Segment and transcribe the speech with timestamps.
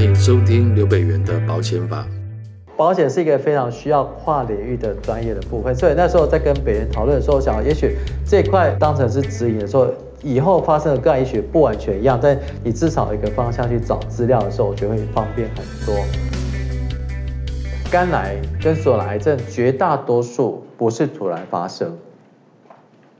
[0.00, 2.06] 欢迎收听刘北元的保险法。
[2.74, 9.88] 保险是一个非常需要跨领域的专业的部分，所以那时候在跟北元讨论的时候，我想也许这块当成是指引的时候，
[10.22, 12.34] 以后发生的个案也许不完全一样，但
[12.64, 15.94] 你至少一个方向去找资料的时候，我觉得会方便很多。
[17.90, 21.98] 肝癌跟所有的癌症绝大多数不是突然发生。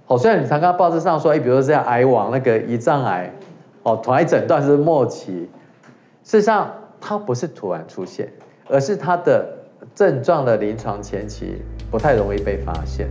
[0.07, 3.35] 好，虽然你常看报纸上说，哎，比如说像癌王那个胰脏癌，
[3.83, 5.47] 哦，突然诊断是末期，
[6.31, 8.33] 事实上它不是突然出现。
[8.69, 9.65] 而是它的
[9.97, 13.11] 症状的临床前期不太容易被发现。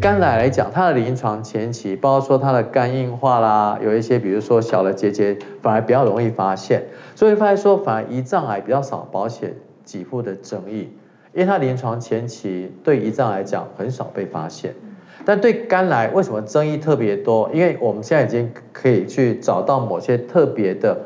[0.00, 6.84] 肝癌来讲，它的临床前期，包括说它的肝硬化啦，有一些比如说小的结节，反而比较容易发现。
[7.16, 10.96] 所以发现说，反而胰脏癌比较少保险给付的争议，
[11.32, 14.76] 因为它临床前期对胰脏来讲很少被发现。
[15.24, 17.50] 但对肝癌为什么争议特别多？
[17.52, 20.96] 因为我们现在已经可以去找到某些特别的。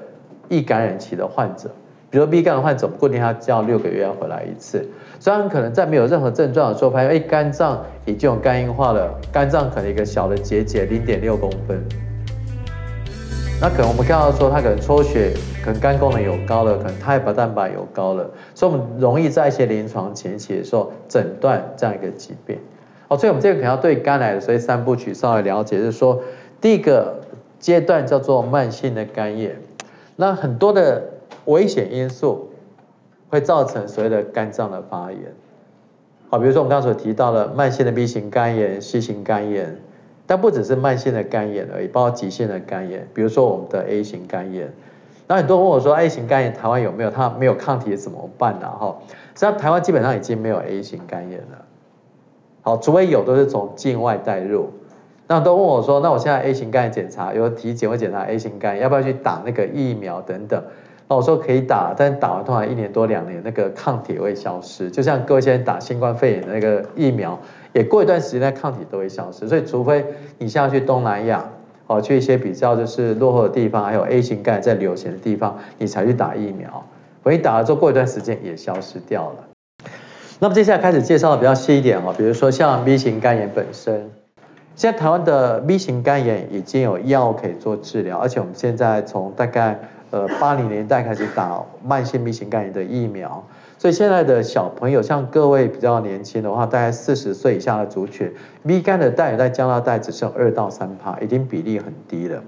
[0.50, 1.68] 易感染期的患者，
[2.08, 4.82] 比如 B 肝的患者，固定他叫六个月要回来一次。
[5.20, 11.78] 虽然可能在没有任何症状的时候，发现哎，肝脏已经有肝硬化了，肝脏可能一个小的结节零点六公分。
[13.60, 22.56] 那可能我们看到说他可能抽血，可能肝功能有高了，可能胎白蛋白有高了，所以我们容易在一些临床前期的时候诊断这样一个疾病。
[23.08, 26.22] 好，所以我们这个可能要对肝癌所以三部曲稍微了解，就是说
[26.60, 27.20] 第一个
[27.58, 29.56] 阶段叫做慢性的肝炎。
[30.16, 31.04] 那很多的
[31.46, 32.50] 危险因素
[33.30, 35.20] 会造成所谓的肝脏的发炎，
[36.28, 39.78] 好，比如说我们刚刚所提到的慢性的 B 型肝炎、C 型肝炎，
[40.26, 44.72] 但不只是慢性的肝炎而已，包括急性的肝炎，比如说我们的 A 型肝炎。
[45.26, 47.10] 那很多人问我说，A 型肝炎台湾有没有？
[47.10, 48.68] 它没有抗体怎么办呢？
[48.68, 48.96] 哈，
[49.34, 51.64] 实际上台湾基本上已经没有 A 型肝炎了，
[52.68, 54.68] 好，除非有都是从境外带入。
[55.26, 60.62] 那都问我说，那我现在 A 型肝炎检查，有体检会检查 A 型肝炎，要不要去打那个疫苗等等？
[61.08, 64.90] 那我说可以打，但打完通常一年多两年，那个抗体会消失。
[64.90, 67.38] 就像各位现在打新冠肺炎的那个疫苗，
[67.72, 69.48] 也过一段时间，那抗体都会消失。
[69.48, 70.04] 所以除非
[70.36, 71.42] 你现在去东南亚，
[71.86, 76.84] 哦，去一些比较就是落后的地方，还有 A 型肝炎在流行的地方，你才去打疫苗。
[77.22, 79.44] 我一打了之后，过一段时间也消失掉了。
[80.40, 84.10] 那么接下来开始介绍的比较细一点哦，比如说像 B 型肝炎本身。
[84.76, 89.80] 现在台湾的 B 型肝炎已经有药可以做治疗，而且我们现在从大概
[90.12, 93.44] 呃八零年代开始打慢性 B 型肝炎的疫苗，
[93.76, 98.32] 所以现在的小朋友，像各位比较年轻的话，大概四十岁以下的族群
[98.64, 102.40] ，B 肝的带在加拿大只剩二到三趴，已经比例很低了。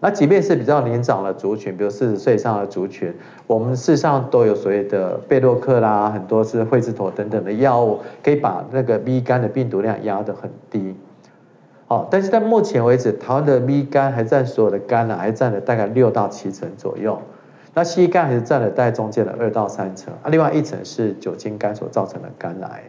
[0.00, 3.14] 那即便是比较年长的族群，比如四十岁以上的族群，
[3.46, 10.94] 我们事实上都有所谓的贝洛克啦，很多是惠治妥等等的药物，可以把那个 B 肝的病毒量压得很低。
[11.86, 17.20] 好，但是在目前为止，台湾的 B 肝还占所有的肝呢，还占了大概六到七成左右。
[17.74, 22.84] 那 C 肝还是占了大概中间的二到三成，啊，另外一层是酒精肝所造成的肝癌。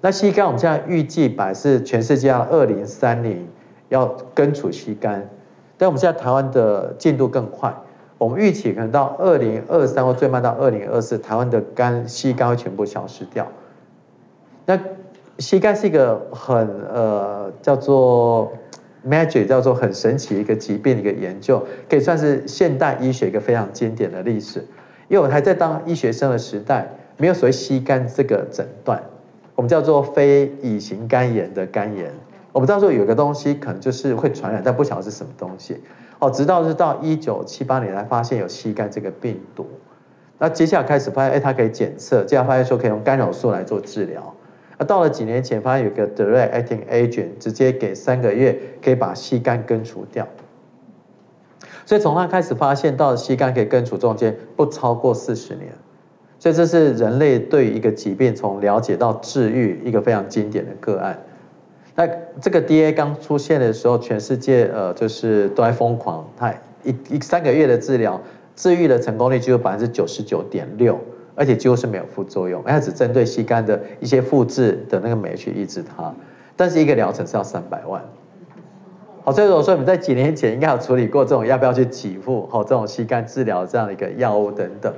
[0.00, 3.48] 那 C 肝我们现在预计百是全世界二零三零
[3.88, 5.28] 要根除 C 肝，
[5.78, 7.72] 但我们现在台湾的进度更快，
[8.18, 13.46] 我们预期可能到二零二三或最慢到二零二四，台湾的肝膝肝会全部消失掉。
[14.66, 14.78] 那
[15.38, 18.52] 膝肝是一个很呃叫做
[19.08, 24.66] magic 叫做很神奇一个疾病的一个研究，可以算是现代医学一个非常经典的历史。
[25.06, 29.00] 因为我还在当医学生的时代，没有所谓膝肝这个诊断，
[29.54, 32.12] 我们叫做非乙型肝炎的肝炎。
[32.52, 35.82] 我们知道说有个东西可能就是会传染，但不晓得是什么东西。
[36.18, 39.66] 哦，直到是到一九七八年才发现有 C 肝这个病毒。
[40.38, 44.34] 那接下来开始发现，哎，它可以检测，接下来发现说可以用干扰素来做治疗。
[44.78, 50.26] 那到了几年前，发现有个 direct acting agent，直接给三个月可以把 C 肝根除掉。
[51.84, 55.72] 所以从那开始发现到 C 肝可以根除中间不超过四十年，
[56.38, 61.18] 所以这是人类对于一个疾病从了解到治愈一个非常经典的个案。
[61.98, 62.08] 那
[62.40, 68.20] 这个 DA 刚出现的时候，全世界呃就是都在疯狂，它一一三个月的治疗，
[68.54, 70.96] 治愈的成功率只有百分之九十九点六。
[71.34, 76.14] 而且几乎是没有副作用，它只针对膝肝的一些复制的那个酶去抑制它，
[76.56, 78.04] 但是一个疗程是要三百万。
[79.24, 84.94] 好，所以我说你们在几年前应该有处理过这种要不要去给付，好，这种膝肝治疗这样的一个药物等等。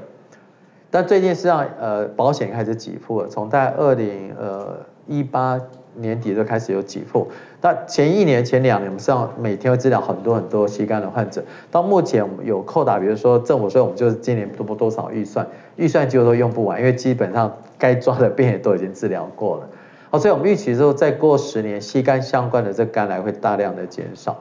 [0.91, 5.59] 但最近实际上呃保险开始给付了，从大概二零呃一八。
[5.97, 7.29] 年底就开始有给付，
[7.61, 11.45] 那前一年、前两年，我们实际上每天会治疗很多很多 C 肝的患者。
[11.71, 15.47] 到目前我们有扣打，比如说政府说我们就是今年多不多少预算，
[15.77, 19.69] 预算几乎都用不完，因为基本上该抓的病也都已经治疗过了。
[20.11, 24.41] 好，所以我们预期之后再过十年，C 肝相关的这肝癌会大量的减少。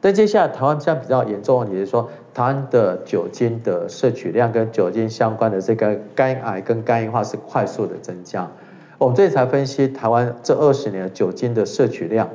[0.00, 8.50] 但接下来台湾现在比较严重的问题是说，台湾的酒精的摄取量跟酒精相关的这个肝癌跟肝硬化是快速的增加。
[9.00, 12.28] 我们这才分析台湾这二十年的酒精的摄取量，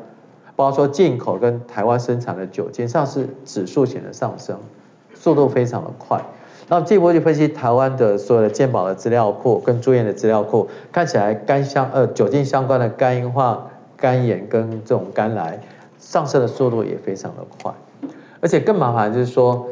[0.55, 4.57] 包括说进口跟台湾生产的酒精，上是指数型的上升，
[5.13, 6.19] 速度非常的快。
[6.67, 15.59] 那进一步去分析台湾的所有的健保的资料库跟住院的资料库，看起来肝相呃酒精相关的肝硬化、肝炎跟这种肝癌
[15.99, 17.71] 上升的速度也非常的快，
[18.41, 19.67] 而且更麻烦就是说，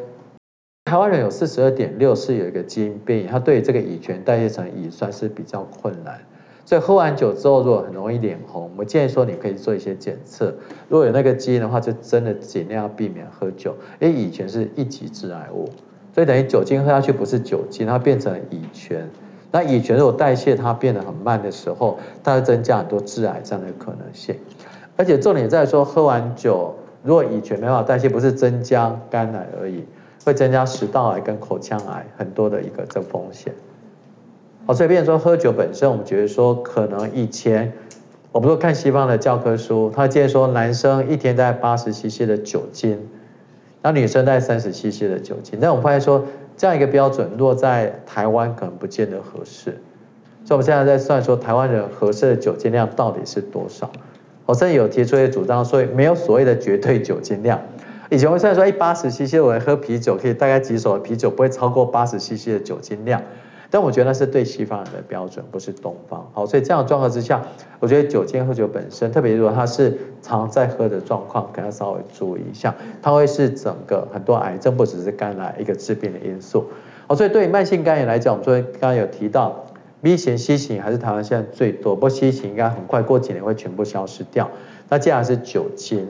[0.85, 6.19] 台湾人有四十二点六是有一个基因变异，它对这个乙醛代谢成乙酸是比较困难。
[6.65, 10.53] 所以喝完酒之后，如果很容易脸红，我建议说你可以做一些检测。
[10.87, 15.69] 如果有那个基因的话，就真的尽量避免喝酒，因为乙醛是一级致癌物。
[16.13, 19.09] 所以等于酒精喝下去不是酒精，它变成乙醛。
[19.51, 24.35] 那乙醛如果代谢它变得很慢的时候，它会增加很多致癌这样的可能性。
[24.95, 29.83] 而且重点在说，喝完酒如果乙醛没办法代谢，不是增加肝癌而已，
[30.23, 33.53] 会增加食道癌跟口腔癌很多的一个这风险。
[34.65, 37.73] 好，所以变成说喝酒本身，我们觉得说可能以前，
[38.31, 42.97] 我们说看西方的教科书，他建议说男生一天在八十 CC 的酒精，
[43.81, 45.59] 那女生在三十 CC 的酒精。
[45.61, 46.25] 但我们发现说
[46.55, 49.81] 这样一个标准落在台湾可能不见得合适，
[50.45, 53.91] 所以我们现在在算说台湾人合适的酒精量到底是多少。
[54.45, 57.59] 我甚至有提出一些主张，所以没有所谓的绝对酒精量。
[58.09, 63.21] 以前我算说，一八十 CC 我喝啤酒可以大概几手啤酒不会超过八十 CC 的酒精量。
[63.73, 66.29] 但我觉得那是对西方人的标准，不是东方。
[66.31, 67.41] 好，所以这样的状况之下，
[67.79, 76.65] 我觉得酒精喝酒本身，特别如果它是常在喝的状况，可能稍微注意一下，它会是整个很多癌症，不只是肝癌一个致病的因素。
[77.07, 79.65] 好，所以对于慢性肝炎来讲，我们昨天刚刚有提到
[80.03, 84.51] ，B 型、C 型还是台湾现在最多，不过 C 型应该很快过几年会全部消失掉。
[84.87, 86.07] 那接下来是酒精，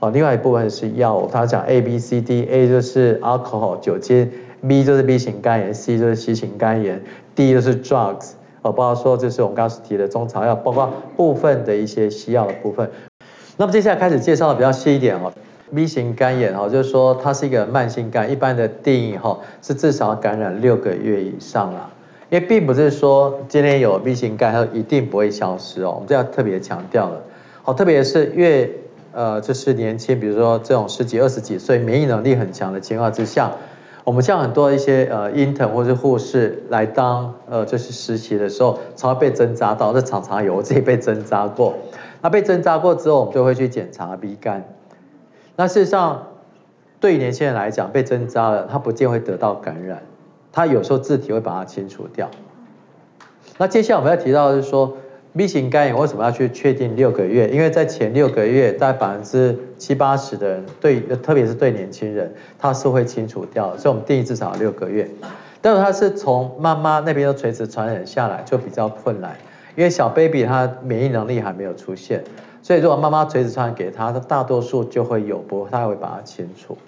[0.00, 4.32] 哦，另外一部分是药物，它讲 A、B、C、D，A 就是 alcohol 酒精。
[4.66, 7.02] B 就是 B 型肝炎，C 就是 C 型肝炎
[7.34, 8.32] ，D 就是 drugs，
[8.62, 12.90] 哦，包括说就是我们刚刚提的中草药，包括部分的一些西药的部分。
[13.56, 15.32] 那么接下来开始介绍的比较细一点哦
[15.74, 21.90] ，B 型肝炎哦，就是说它是一个慢性肝，一般的定义哈是至少感染六个月以上啦，
[22.30, 27.22] 因为并不是说今天有 B 型肝它一定不会消失哦，我们这要特别强调了，
[27.62, 28.70] 好，特别是越
[29.12, 33.52] 呃就是年轻，比如说这种十几二十几岁，免疫能力很强的情况之下。
[34.06, 41.74] 我们像很多一些呃 intern 或是护士来当呃就是实习的时候，常常被针扎到，这常常有我自己被针扎过。
[42.22, 44.64] 那被针扎过之后，我们就会去检查 B 肝。
[45.56, 46.28] 那事实上，
[47.00, 50.02] 对于年轻人来讲，被针扎了，他不见会得到感染，
[50.52, 52.30] 他有时候自体会把它清除掉。
[53.58, 54.96] 那接下来我们要提到的是说。
[55.36, 57.48] B 型肝炎为什么要去确定六个月？
[57.50, 65.06] 因为在前六个月，大概百分之七八十的人对，特别是对年轻人，他是会清除掉，所以我们定义至少六个月。
[65.60, 69.36] 但是他是从妈妈那边的垂直传染下来，就比较困难，
[69.74, 72.24] 因为小 baby 他免疫能力还没有出现，
[72.62, 76.78] 所以如果妈妈垂直传染给他，他大多数就会有，不过他会把它清除。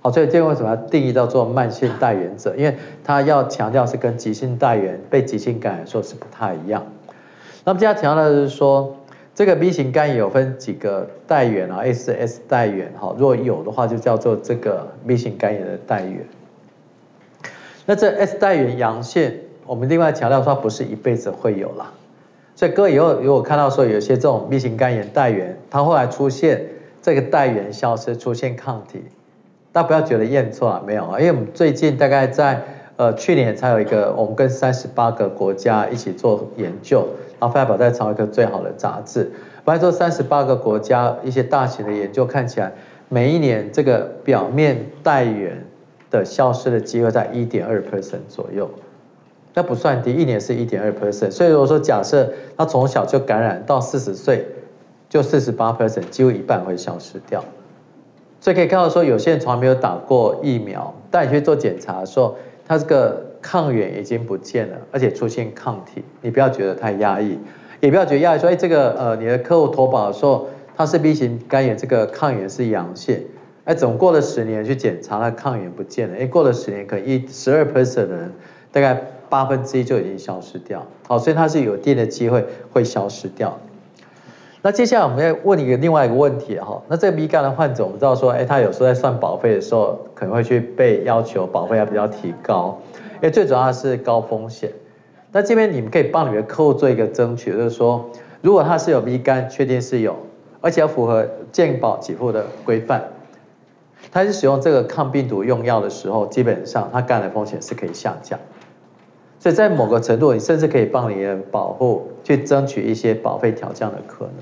[0.00, 2.56] 好，所以这个为什么要定义叫做慢性带原者？
[2.56, 6.84] 因为他要强调是跟急性带原被急性感染说是不太一样。
[7.64, 8.96] 那么接下来提到的是说，
[9.34, 16.26] 这个 B 型肝炎有分几个带源啊，S S 带源哈，如果有的话就叫做这个 B 型肝炎的带源。
[17.86, 19.32] 那这 S 带原阳性，
[19.64, 21.92] 我们另外强调说不是一辈子会有啦。
[22.56, 26.64] 所以各位以后如果看到说有些这种 B 型肝炎带源，它后来出现
[27.00, 29.02] 这个带原消失，出现抗体，
[29.72, 32.62] 大家不要觉得验错了没有啊，因为我们最近大概在
[32.96, 37.06] 呃去年才有一个，我们跟三十八个国家一起做研究。
[37.42, 39.24] 然后发表在《长一个最好的杂志》，
[39.64, 42.72] 不然说三十八个国家一些大型的研究看起来，
[43.08, 45.64] 每一年这个表面带源
[46.08, 48.70] 的消失的机会在一点二 percent 左右，
[49.54, 51.32] 那不算低，一年是一点二 percent。
[51.32, 54.46] 所以如果说假设他从小就感染到四十岁，
[55.08, 57.44] 就四十八 percent，几乎一半会消失掉。
[58.38, 62.36] 所以可以看到说，有些人从来没有打过疫苗，但你去做检查的时候，
[62.68, 63.31] 他这个。
[63.42, 67.36] 抗原已经不见了，而且出现抗体，你不要觉得太压抑，
[67.80, 73.26] 也不要觉得压抑说，哎，这个呃，你的客户投保的时候，他是 B 型肝炎，这个抗原是阳性，
[73.64, 78.32] 哎，总过了十年去检查，那抗原不见了，哎，过了十年，可能一十二 percent 的人，
[78.70, 83.58] 大概八分之一就已经消失掉，好，所以它是有一定的机会会消失掉。
[84.64, 92.78] 那接下来我们要问一个另外一个问题哈，那这个 B 肝的患者，我们知道说，哎，他有时候在算保费的时候，可能会去被要求保费要比较提高。
[93.22, 94.72] 因为最主要是高风险，
[95.30, 98.10] 那这边你们可以帮你们的客户做一个争取，就是说，
[98.40, 100.16] 如果他是有 B 肝，确定是有，
[100.60, 103.04] 而且要符合健保给付的规范，
[104.10, 108.40] 他是使用这个抗病毒用药的时候，基本上他肝癌风险是可以下降。
[109.38, 114.34] 所以在某个程度，你甚至可以帮你的保护去争取一些保费调降的可能。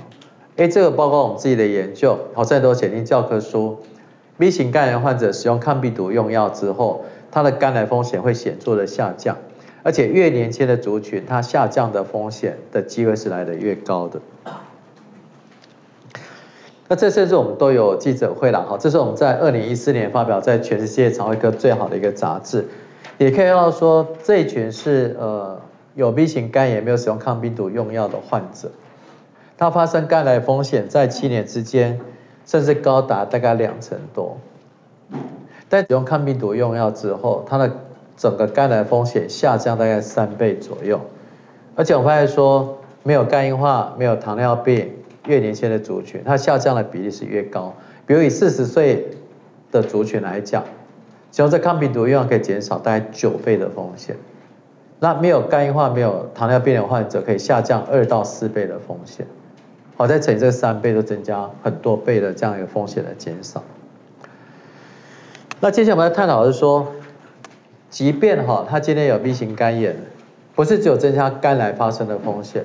[0.57, 3.77] 哎，这个包括我们自己的研究，好在都写进教科书。
[4.39, 9.37] B 型肝炎患者使用抗病毒用药之后，它的肝癌风险会显著的下降，
[9.83, 14.21] 而且越年轻的族群，它下降的风险的机会是来得越高的。
[16.89, 22.67] 那这甚至我们都有记者会了哈，这是我们在二零一四年发表在全世界肠胃科最好的一个杂志。
[23.17, 25.61] 也可以看到说，这一群是呃
[25.95, 28.73] 有 B 型肝炎没有使用抗病毒用药的患者，
[29.57, 32.01] 他发生肝癌风险在七年之间，
[32.45, 34.39] 甚至高达大概两成多。
[35.71, 37.73] 在使用抗病毒用药之后，他的
[38.19, 41.01] 整个肝癌风险下降大概三倍左右。
[41.75, 44.93] 而且我发现说，没有肝硬化、没有糖尿病、
[45.27, 47.73] 越年轻的族群，它下降的比例是越高。
[48.05, 49.09] 比如以四十岁
[49.73, 50.63] 的族群来讲。
[51.33, 54.17] 使用这抗病毒用药可以减少大概九倍的风险，
[54.99, 59.25] 那没有肝硬化、没有糖尿病的患者可以下降二到四倍的风险，
[59.97, 63.63] 好，再乘以这三倍，就增加很多倍的这样一个风险的减少。
[65.63, 66.87] 那接下来我们要探讨的是说，
[67.91, 69.95] 即便哈他今天有 B 型肝炎，
[70.55, 72.65] 不是只有增加肝癌发生的风险，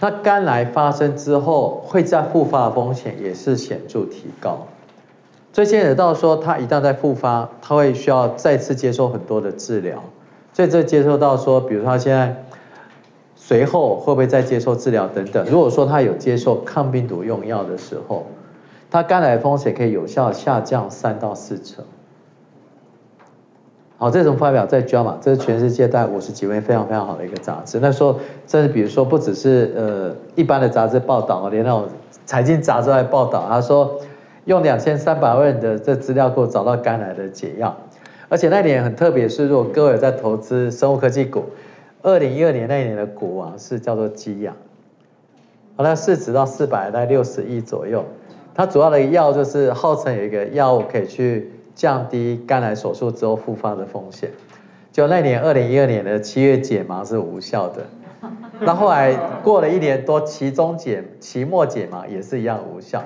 [0.00, 4.66] 那肝癌发生之后会再复发的风险也是显著提高。
[5.52, 10.02] 所以牵扯到说，他一旦再复发，他会需要再次接受很多的治疗。
[10.52, 12.44] 所以这接受到说，比如他现在
[13.36, 15.46] 随后会不会再接受治疗等等。
[15.48, 18.26] 如果说他有接受抗病毒用药的时候，
[18.90, 21.84] 他肝癌风险可以有效下降三到四成。
[24.00, 27.78] 好，这种发表在《JAMA》，这是全世界大概五十几位非常非常好的一个杂志。
[27.80, 31.86] 那时候，甚至比如说不只是呃一般的杂志报道，连那种
[32.24, 34.00] 财经杂志来报道，他说。
[34.46, 37.76] 用两千三百万的这资料库找到肝癌的解药，
[38.30, 41.44] 而且那年很特别，是如果各位在投资生物科技股，
[42.02, 44.56] 二零一二年那一年的股王是叫做基亚，
[45.76, 48.02] 好，那市值到四百在六十亿左右，
[48.54, 54.30] 它主要的药就是号称有一个药物可以去降低肝癌手术之后复发的风险，
[54.92, 57.86] 就那年二零一二年的七月解盲是无效的，
[58.60, 63.02] 那后来过了一年多期中解期末解盲也是一样无效。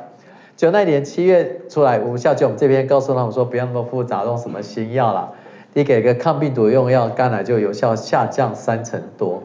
[0.56, 5.32] 就那年七月出来无效，就我们这边告诉他们说不要那么复杂，用什么新药啦，
[5.72, 9.42] 你给个抗病毒用药，肝癌就有效下降三成多。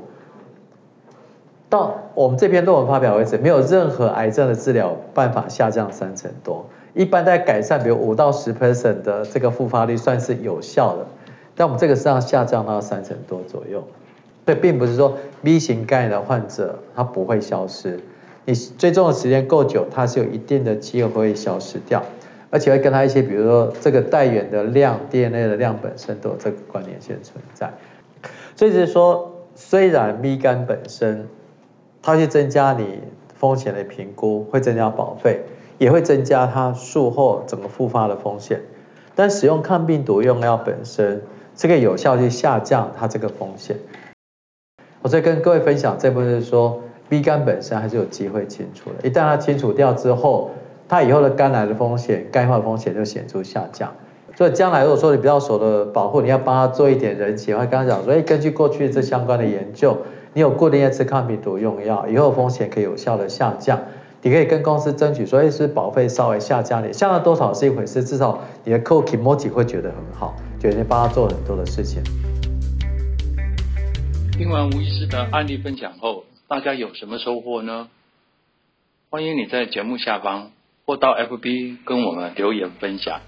[1.67, 6.67] 到我们这篇论文发表为止，没有任何癌症的治疗办法下降三成多。
[6.99, 11.07] 一般在改善，比如五到十 percent 的这个复发率算是有效的，
[11.55, 13.87] 但我们这个实际上下降到三成多左右。
[14.45, 18.01] 所以并不是说 B 型肝炎的患者他不会消失。
[18.43, 22.03] 你追踪的时间够久，它是有一定的机会会消失掉，
[22.49, 27.71] 而且会跟他一些，比如说这个带源的量、DNA 的量本身都有这个关联性存在。
[28.57, 31.29] 所以就是说，虽然 B 肝本身
[32.01, 32.99] 它会增加你
[33.35, 35.43] 风险的评估，会增加保费，
[35.79, 38.61] 也会增加它术后整个复发的风险，
[39.15, 41.23] 但使用抗病毒用药本身，
[41.55, 43.77] 这个有效去下降它这个风险。
[45.01, 46.81] 我再跟各位分享这部分是说。
[47.09, 50.51] B 肝本身还是有机会清除的，一旦它清除掉之后，
[50.87, 53.91] 它以后的肝癌的风险、肝硬化风险就显著下降。
[54.35, 59.97] 所以将来如果说你比较熟的保护，你要帮他做一点人情，我刚刚讲说，哎，根据过去这相关的研究，
[60.33, 63.79] 你有固定一次抗病毒用药，以后风险可以有效的下降。
[64.21, 72.03] 你可以跟公司争取说，哎，是保费稍微下降点，下降多少是一回事，至少你的客户 kimochi 会觉得很好，觉得你帮他做很多的事情。
[74.31, 76.23] 听完吴医师的案例分享后。
[76.47, 77.89] 大家有什么收获呢？
[79.11, 80.49] 欢迎你在节目下方
[80.83, 83.21] 或到 FB 跟我们留言分享。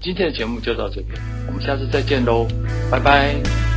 [0.00, 2.46] 今天的节目就到这边，我们下次再见喽，
[2.92, 3.71] 拜拜。